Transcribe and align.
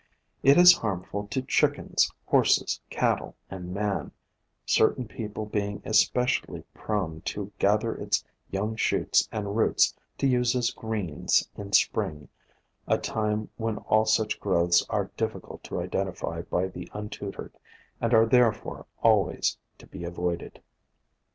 It 0.41 0.57
is 0.57 0.73
harmful 0.77 1.27
to 1.27 1.43
chickens, 1.43 2.11
horses, 2.25 2.81
cattle, 2.89 3.35
and 3.51 3.71
man, 3.71 4.11
certain 4.65 5.07
people 5.07 5.45
being 5.45 5.79
especially 5.85 6.63
prone 6.73 7.21
to 7.25 7.51
gather 7.59 7.93
its 7.93 8.25
young 8.49 8.75
shoots 8.75 9.29
and 9.31 9.55
roots 9.55 9.95
to 10.17 10.25
use 10.25 10.55
as 10.55 10.71
"greens" 10.71 11.47
in 11.55 11.73
Spring— 11.73 12.29
a 12.87 12.97
time 12.97 13.49
when 13.57 13.77
all 13.77 14.05
such 14.05 14.39
growths 14.39 14.83
are 14.89 15.11
difficult 15.17 15.63
to 15.65 15.79
identify 15.79 16.41
by 16.41 16.67
the 16.67 16.89
untutored, 16.95 17.53
and 18.01 18.11
are 18.15 18.25
therefore 18.25 18.87
always 19.03 19.59
to 19.77 19.85
be 19.85 20.03
avoided. 20.03 20.63